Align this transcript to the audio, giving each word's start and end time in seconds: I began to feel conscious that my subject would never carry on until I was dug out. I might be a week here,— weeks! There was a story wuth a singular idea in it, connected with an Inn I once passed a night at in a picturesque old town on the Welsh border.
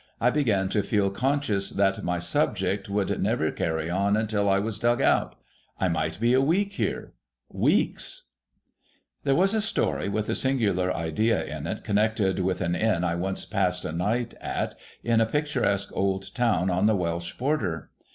I 0.19 0.31
began 0.31 0.67
to 0.69 0.81
feel 0.81 1.11
conscious 1.11 1.69
that 1.69 2.03
my 2.03 2.17
subject 2.17 2.89
would 2.89 3.21
never 3.21 3.51
carry 3.51 3.87
on 3.87 4.17
until 4.17 4.49
I 4.49 4.57
was 4.57 4.79
dug 4.79 4.99
out. 4.99 5.35
I 5.79 5.89
might 5.89 6.19
be 6.19 6.33
a 6.33 6.41
week 6.41 6.73
here,— 6.73 7.13
weeks! 7.69 8.29
There 9.25 9.35
was 9.35 9.53
a 9.53 9.61
story 9.61 10.09
wuth 10.09 10.27
a 10.27 10.33
singular 10.33 10.91
idea 10.91 11.43
in 11.45 11.67
it, 11.67 11.83
connected 11.83 12.39
with 12.39 12.61
an 12.61 12.73
Inn 12.75 13.03
I 13.03 13.13
once 13.13 13.45
passed 13.45 13.85
a 13.85 13.91
night 13.91 14.33
at 14.41 14.73
in 15.03 15.21
a 15.21 15.27
picturesque 15.27 15.91
old 15.93 16.33
town 16.33 16.71
on 16.71 16.87
the 16.87 16.95
Welsh 16.95 17.37
border. 17.37 17.91